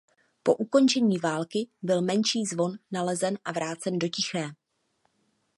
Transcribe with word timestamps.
Po 0.43 0.55
ukončení 0.55 1.17
války 1.17 1.69
byl 1.81 2.01
menší 2.01 2.45
zvon 2.45 2.71
nalezen 2.91 3.39
a 3.45 3.51
vrácen 3.51 3.99
do 3.99 4.07
Tiché. 4.09 4.49